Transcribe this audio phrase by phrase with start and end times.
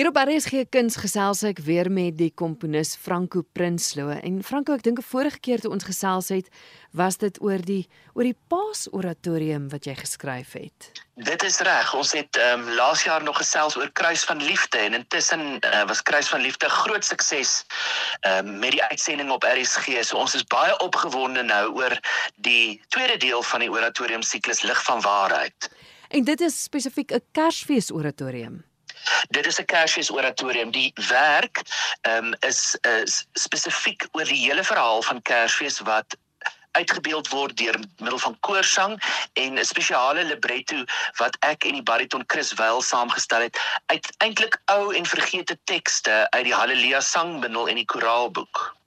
[0.00, 4.14] Hier op RSG Kuns gesels ek weer met die komponis Franco Prinsloo.
[4.16, 6.48] En Franco, ek dink 'n vorige keer toe ons gesels het,
[6.96, 11.04] was dit oor die oor die Paas oratorium wat jy geskryf het.
[11.16, 11.92] Dit is reg.
[11.94, 15.84] Ons het ehm um, laas jaar nog gesels oor Kruis van Liefde en intussen uh,
[15.84, 17.66] was Kruis van Liefde groot sukses
[18.20, 20.00] ehm um, met die uitsending op RSG.
[20.00, 22.00] So ons is baie opgewonde nou oor
[22.36, 25.70] die tweede deel van die oratorium siklus Lig van Waarheid.
[26.08, 28.69] En dit is spesifiek 'n Kersfees oratorium.
[29.28, 30.70] Dit is 'n Kersfees oratorium.
[30.70, 31.62] Die werk
[32.00, 36.16] ehm um, is is spesifiek oor die hele verhaal van Kersfees wat
[36.72, 39.02] uitgebeeld word deur middel van koorsang
[39.32, 40.84] en 'n spesiale libretto
[41.16, 46.26] wat ek en die bariton Chris Weil saamgestel het uit eintlik ou en vergete tekste
[46.30, 48.79] uit die Halleluja sangbundel en die koraalboek.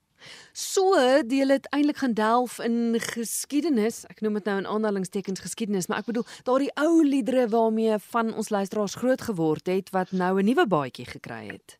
[0.56, 0.94] So
[1.26, 4.04] deel dit eintlik gaan delf in geskiedenis.
[4.06, 8.30] Ek noem dit nou in aanhalingstekens geskiedenis, maar ek bedoel daardie ou liedere waarmee van
[8.38, 11.78] ons luisteraars groot geword het wat nou 'n nuwe baadjie gekry het.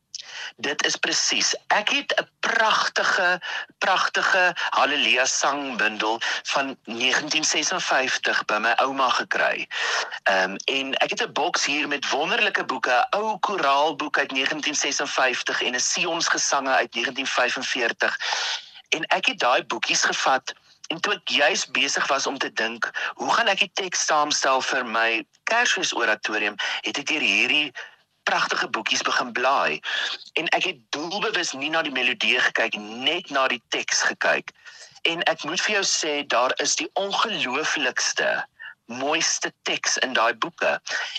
[0.57, 1.55] Dit is presies.
[1.67, 3.41] Ek het 'n pragtige
[3.79, 9.69] pragtige Halleluja sangbundel van 1956 by my ouma gekry.
[10.23, 14.31] Ehm um, en ek het 'n boks hier met wonderlike boeke, 'n ou koraalboek uit
[14.31, 18.19] 1956 en 'n Sions gesange uit 1945
[18.89, 20.53] en ek het daai boekies gevat
[20.93, 24.61] en toe ek juis besig was om te dink, hoe gaan ek die teks saamstel
[24.63, 25.09] vir my
[25.49, 27.73] Kersfees oratorium, het ek deur hierdie
[28.29, 29.81] pragtige boekies begin blaai.
[30.41, 34.53] En ek het doelbewus nie na die melodie gekyk net na die teks gekyk.
[35.09, 38.31] En ek moet vir jou sê daar is die ongelooflikste
[38.93, 40.79] mooiste teks in daai boeke.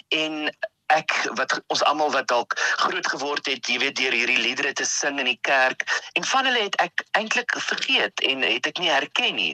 [0.10, 0.50] En
[0.94, 4.86] ek wat ons almal wat dalk groot geword het, jy weet deur hierdie liedere te
[4.86, 8.92] sing in die kerk en van hulle het ek eintlik vergeet en het ek nie
[8.94, 9.54] herken nie.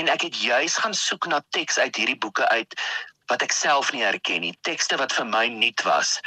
[0.00, 2.76] En ek het juis gaan soek na teks uit hierdie boeke uit
[3.30, 6.18] wat ek self nie herken nie, tekste wat vir my nuut was.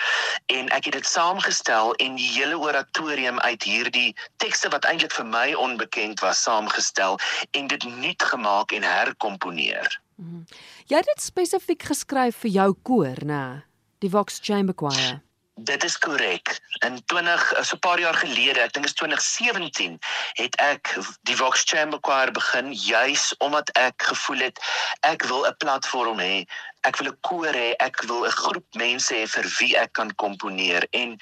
[0.53, 5.27] En ek het dit saamgestel en die hele oratorium uit hierdie tekste wat eintlik vir
[5.29, 7.19] my onbekend was saamgestel
[7.51, 10.01] en dit nuut gemaak en herkomponeer.
[10.15, 10.45] Mm -hmm.
[10.87, 13.65] Jy het dit spesifiek geskryf vir jou koor, né?
[13.99, 15.21] Die Vox Chamber Choir.
[15.57, 16.59] Dit is korrek.
[16.83, 19.99] In 20 so 'n paar jaar gelede, ek dink is 2017,
[20.33, 24.59] het ek die Vox Chamber Choir begin juis omdat ek gevoel het
[24.99, 26.43] ek wil 'n platform hê.
[26.81, 30.15] Ek wil 'n koor hê, ek wil 'n groep mense hê vir wie ek kan
[30.15, 31.17] komponeer en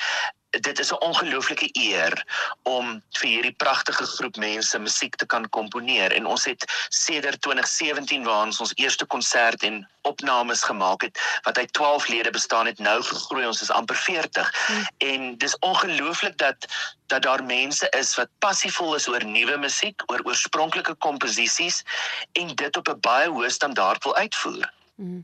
[0.60, 2.26] dit is 'n ongelooflike eer
[2.64, 8.24] om vir hierdie pragtige groep mense musiek te kan komponeer en ons het sedert 2017
[8.24, 12.80] waar ons ons eerste konsert en opnames gemaak het wat uit 12 lede bestaan het
[12.80, 14.88] nou gegroei ons is amper 40 hmm.
[14.98, 16.68] en dis ongelooflik dat
[17.08, 21.84] dat daar mense is wat passievol is oor nuwe musiek oor oorspronklike komposisies
[22.32, 25.24] en dit op 'n baie hoë standaard wil uitvoer Mm.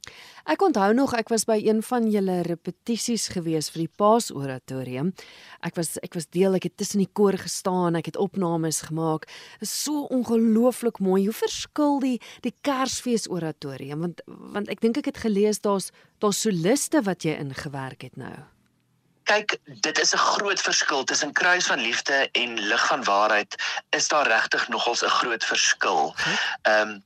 [0.50, 5.12] Ek onthou nog ek was by een van julle repetisies gewees vir die Paas oratorium.
[5.62, 9.28] Ek was ek was deel ek het tussen die koor gestaan, ek het opnames gemaak.
[9.62, 11.28] Is so ongelooflik mooi.
[11.28, 16.42] Hoe verskil die die Kersfees oratorium want want ek dink ek het gelees daar's daar's
[16.42, 18.34] soliste wat jy ingewerk het nou.
[19.30, 23.54] Kyk, dit is 'n groot verskil tussen Kruis van Liefde en Lig van Waarheid.
[23.94, 26.16] Is daar regtig nogals 'n groot verskil?
[26.66, 27.04] Ehm um,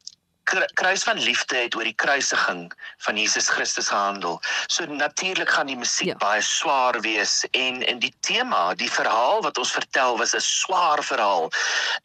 [0.74, 4.42] kruis van liefde het oor die kruisiging van Jesus Christus gehandel.
[4.68, 6.18] So natuurlik gaan die musiek ja.
[6.18, 11.04] baie swaar wees en in die tema, die verhaal wat ons vertel was 'n swaar
[11.04, 11.52] verhaal.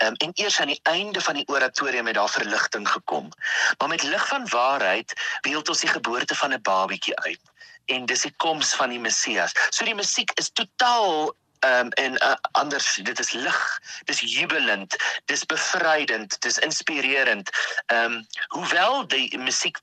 [0.04, 3.28] Um, en eers aan die einde van die oratorium het daar verligting gekom.
[3.78, 7.40] Maar met lig van waarheid beeld ons die geboorte van 'n babietjie uit
[7.86, 9.52] en dis die koms van die Messias.
[9.70, 14.96] So die musiek is totaal Ehm um, en uh, anders dit is lig, dis jubelend,
[15.24, 17.50] dis bevrydend, dis inspirerend.
[17.86, 19.78] Ehm um, hoewel die musiek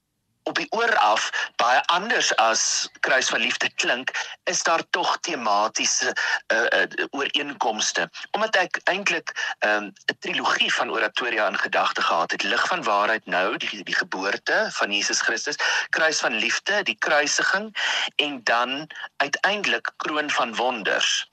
[0.46, 4.12] op die oor af baie anders as kruis van liefde klink
[4.52, 6.14] is daar tog tematiese
[6.54, 8.10] uh, uh, ooreenkomste.
[8.38, 12.44] Omdat ek eintlik 'n um, trilogie van oratoria in gedagte gehad het.
[12.44, 15.58] Lig van waarheid nou die die geboorte van Jesus Christus.
[15.90, 17.74] Kruis van liefde die kruisiging.
[18.16, 21.26] En dan uiteindelik kroon van wonders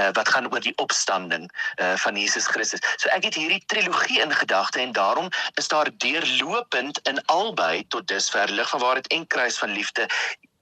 [0.00, 2.80] uh, wat gaan oor die opstanding uh, van Jesus Christus.
[2.96, 8.08] So ek het hierdie trilogie in gedagte en daarom is daar deurlopend in albei tot
[8.08, 10.08] dusver lig van waarheid en kruis van liefde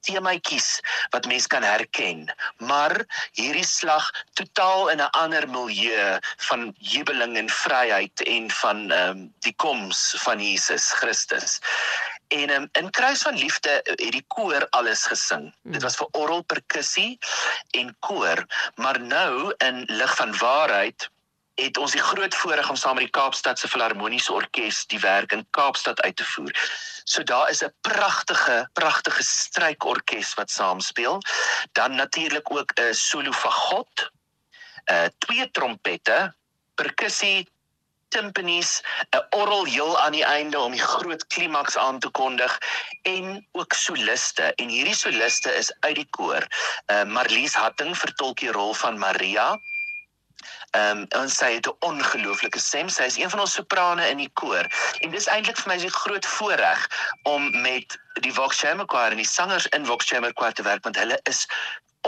[0.00, 0.80] temaatjies
[1.12, 2.24] wat mens kan herken
[2.56, 2.94] maar
[3.38, 6.18] hierdie slag totaal in 'n ander milieu
[6.48, 11.60] van jubeling en vryheid en van ehm um, die koms van Jesus Christus
[12.30, 15.48] En um, in Kruis van Liefde eh, het die koor alles gesing.
[15.62, 15.72] Hmm.
[15.72, 17.18] Dit was vir orgel, perkussie
[17.70, 18.44] en koor,
[18.74, 21.10] maar nou in Lig van Waarheid
[21.60, 25.34] het ons die groot voorreg om saam met die Kaapstad se Filharmoniese Orkees die werk
[25.34, 26.54] in Kaapstad uit te voer.
[27.04, 31.20] So daar is 'n pragtige pragtige strykorkes wat saamspeel.
[31.72, 34.10] Dan natuurlik ook 'n solo fagot,
[34.92, 36.34] uh twee trompette,
[36.74, 37.48] perkussie,
[38.10, 38.82] timpanies,
[39.16, 42.58] 'n orgel heel aan die einde om die groot klimaks aan te kondig
[43.02, 44.54] en ook soliste.
[44.54, 46.46] En hierdie soliste is uit die koor.
[46.86, 49.58] Uh Marlies Hatting vertolk die rol van Maria.
[50.70, 52.88] Ehm um, en sy het 'n ongelooflike stem.
[52.88, 54.66] Sy is een van ons soprane in die koor.
[55.00, 56.86] En dis eintlik vir my 'n groot voorreg
[57.22, 60.82] om met die Vox Chamber Choir en die sangers in Vox Chamber Choir te werk
[60.82, 61.46] want hulle is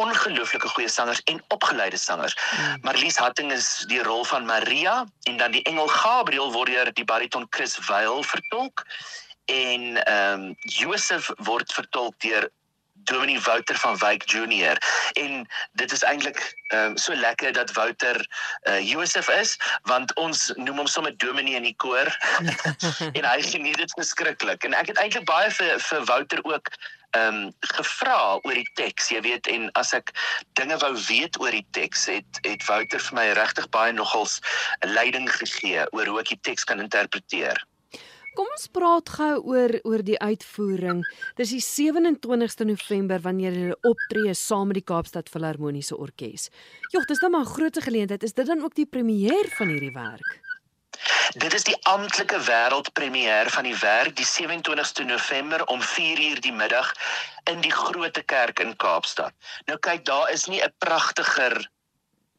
[0.01, 2.37] ongelooflike goeie sangers en opgeleide sangers.
[2.51, 2.79] Hmm.
[2.83, 7.05] Marlies Hatting is die rol van Maria en dan die engel Gabriel word deur die
[7.05, 8.87] bariton Chris Weil vertolk
[9.51, 12.49] en ehm um, Josef word vertolk deur
[12.93, 14.77] Dominee Wouter van Wyk Junior.
[15.13, 18.27] En dit is eintlik ehm um, so lekker dat Wouter
[18.63, 22.17] uh, Josef is want ons noem hom sommer Dominee in die koor.
[23.19, 24.65] En hy geniet dit verskriklik.
[24.65, 26.69] En ek het eintlik baie vir vir Wouter ook
[27.13, 30.15] ehm um, gevra oor die teks jy weet en as ek
[30.57, 34.39] dinge wou weet oor die teks het het Wouter vir my regtig baie nogals
[34.95, 37.61] leiding gegee oor hoe ek die teks kan interpreteer
[38.33, 41.03] Kom ons praat gou oor oor die uitvoering.
[41.37, 46.49] Dis die 27ste November wanneer hulle optree saam met die Kaapstad Filharmoniese Orkees.
[46.95, 48.23] Jogg, dis dan maar 'n groot geleentheid.
[48.23, 50.41] Is dit dan ook die premier van hierdie werk?
[51.33, 56.93] Dit is die amptelike wêreldpremiere van die werk die 27ste November om 4:00 die middag
[57.45, 59.33] in die Grote Kerk in Kaapstad.
[59.67, 61.72] Nou kyk, daar is nie 'n pragtiger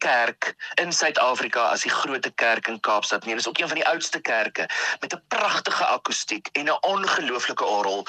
[0.04, 3.24] kerk in Suid-Afrika as die Grote Kerk in Kaapstad.
[3.24, 4.68] Nee, dis ook een van die oudste kerke
[5.00, 8.06] met 'n pragtige akoestiek en 'n ongelooflike orgel.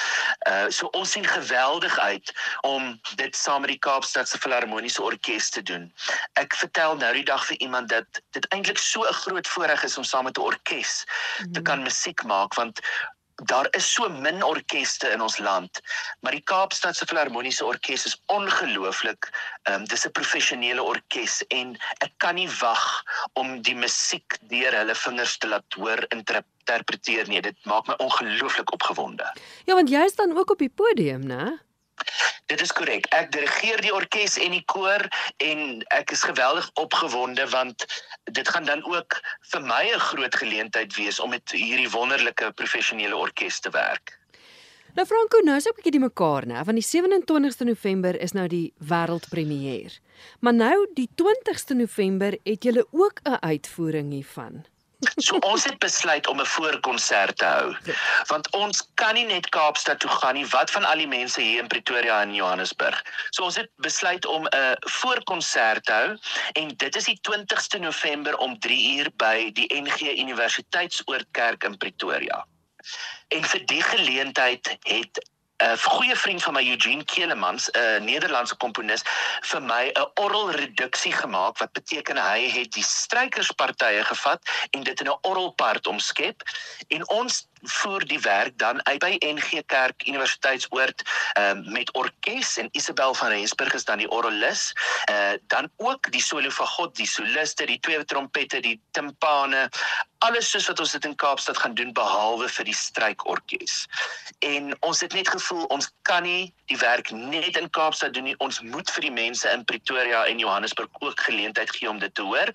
[0.50, 5.50] Uh so ons sien geweldig uit om dit saam met die Kaapstad se Filharmoniese Orkees
[5.50, 5.94] te doen.
[6.34, 9.98] Ek vertel nou die dag vir iemand dat dit eintlik so 'n groot voorreg is
[9.98, 11.04] om saam met 'n orkes
[11.52, 12.80] te kan musiek maak want
[13.44, 15.82] daar is so min orkeste in ons land,
[16.20, 19.30] maar die Kaapstad se Filharmoniese Orkees is ongelooflik.
[19.64, 23.04] Ehm um, dis 'n professionele orkes en ek kan nie wag
[23.34, 27.42] om die musiek deur hulle vingers te laat hoor interpreteer nie.
[27.42, 29.28] Dit maak my ongelooflik opgewonde.
[29.66, 31.60] Ja, want jy is dan ook op die podium, né?
[32.46, 33.08] Dit is korrek.
[33.10, 35.02] Ek dirigeer die orkes en die koor
[35.38, 37.86] en ek is geweldig opgewonde want
[38.24, 39.18] dit gaan dan ook
[39.52, 44.20] vir my 'n groot geleentheid wees om met hierdie wonderlike professionele orkes te werk.
[44.96, 46.64] Nou Franco, nou is ek 'n bietjie die mekaar, né?
[46.64, 50.00] Want die 27ste November is nou die wêreldpremier.
[50.40, 54.66] Maar nou die 20ste November het jy ook 'n uitvoering hiervan.
[55.26, 57.76] So ons het besluit om 'n voorkonsert te hou.
[58.28, 60.46] Want ons kan nie net Kaapstad toe gaan nie.
[60.46, 63.04] Wat van al die mense hier in Pretoria en Johannesburg?
[63.30, 66.18] So ons het besluit om 'n voorkonsert te hou
[66.54, 72.46] en dit is die 20ste November om 3 uur by die NG Universiteitsoortkerk in Pretoria.
[73.28, 75.30] En vir die geleentheid het
[75.64, 79.04] 'n goeie vriend van my Eugene Kelemans, 'n Nederlandse komponis,
[79.42, 84.42] vir my 'n orgelreduksie gemaak wat beteken hy het die strykerspartye gevat
[84.72, 86.42] en dit in 'n orgelpart omskep
[86.88, 91.04] en ons voer die werk dan uit by NG Kerk Universiteitsoord
[91.40, 94.74] um, met orkes en Isabel van Rensburg is dan die orgelis.
[95.10, 99.70] Uh dan ook die solo van God, die soliste, die twee trompette, die timpane,
[100.26, 103.86] alles soos wat ons dit in Kaapstad gaan doen behalwe vir die strykorkes.
[104.40, 108.36] En ons het net gevoel ons kan nie die werk net in Kaapstad doen nie.
[108.44, 112.26] Ons moet vir die mense in Pretoria en Johannesburg ook geleentheid gee om dit te
[112.26, 112.52] hoor.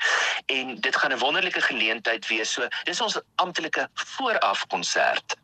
[0.47, 2.53] En dit gaan 'n wonderlike geleentheid wees.
[2.53, 5.37] So dis ons amptelike vooraf konsert konsert.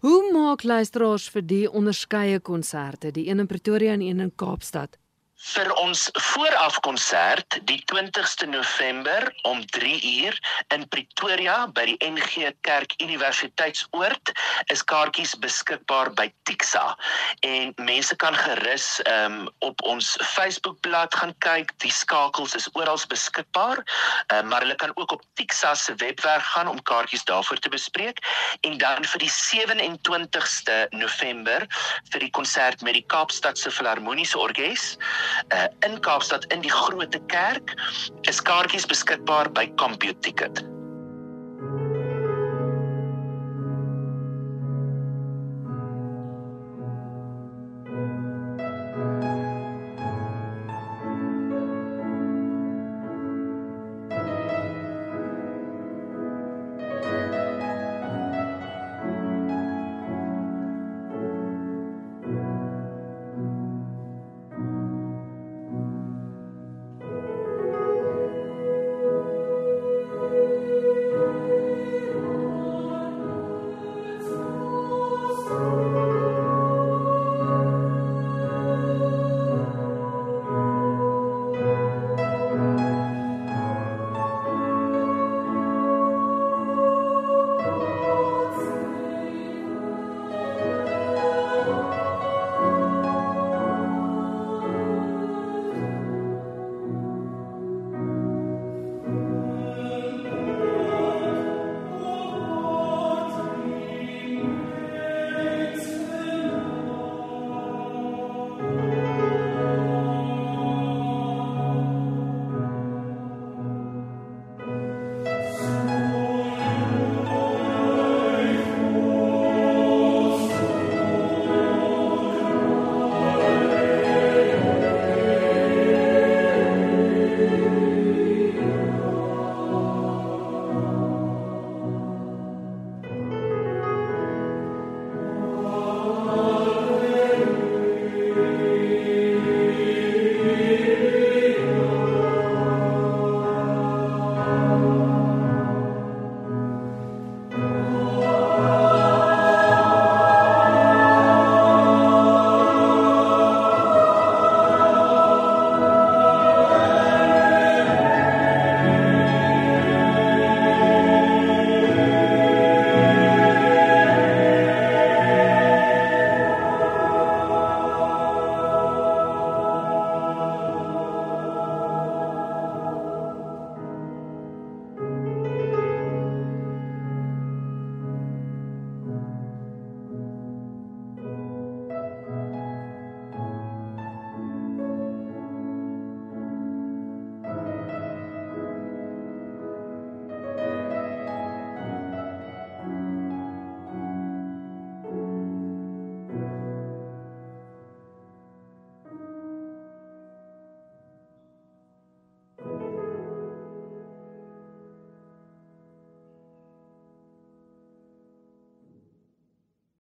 [0.00, 4.98] Hoe maak luisteraars vir die onderskeie konserte, die een in Pretoria en een in Kaapstad?
[5.46, 9.92] Vir ons vooraf konsert die 20ste November om 3
[10.24, 10.38] uur
[10.74, 14.32] in Pretoria by die NG Kerk Universiteitsoord
[14.74, 16.84] is kaartjies beskikbaar by Tixa.
[17.46, 21.72] En mense kan gerus um, op ons Facebookblad gaan kyk.
[21.84, 23.82] Die skakels is oral beskikbaar
[24.32, 28.22] um, maar hulle kan ook op Tixa se webwerf gaan om kaartjies daarvoor te bespreek.
[28.66, 31.66] En dan vir die 27ste November
[32.10, 34.96] vir die konsert met die Kaapstad se Filharmoniese Orkees
[35.54, 37.74] uh, in Kaapstad in die Grote Kerk
[38.20, 40.75] is kaartjies beskikbaar by CompuTicket.